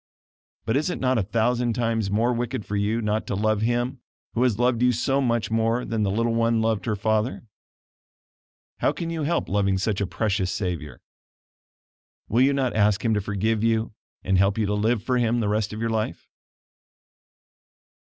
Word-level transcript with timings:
But 0.65 0.75
is 0.77 0.89
it 0.89 0.99
not 0.99 1.19
a 1.19 1.21
thousand 1.21 1.73
times 1.73 2.09
more 2.09 2.33
wicked 2.33 2.65
for 2.65 2.75
you 2.75 3.03
not 3.03 3.27
to 3.27 3.35
love 3.35 3.61
Him 3.61 3.99
who 4.33 4.41
has 4.41 4.57
loved 4.57 4.81
you 4.81 4.91
so 4.91 5.21
much 5.21 5.51
more 5.51 5.85
than 5.85 6.01
that 6.01 6.09
little 6.09 6.33
one 6.33 6.59
loved 6.59 6.87
her 6.87 6.95
father? 6.95 7.43
How 8.79 8.93
can 8.93 9.11
you 9.11 9.21
help 9.21 9.47
loving 9.47 9.77
such 9.77 10.01
a 10.01 10.07
precious 10.07 10.51
Savior? 10.51 11.03
Will 12.27 12.41
you 12.41 12.51
not 12.51 12.75
ask 12.75 13.05
Him 13.05 13.13
to 13.13 13.21
forgive 13.21 13.63
you 13.63 13.93
and 14.23 14.39
help 14.39 14.57
you 14.57 14.65
to 14.65 14.73
live 14.73 15.03
for 15.03 15.19
Him 15.19 15.39
the 15.39 15.47
rest 15.47 15.71
of 15.71 15.79
your 15.79 15.91
life? 15.91 16.27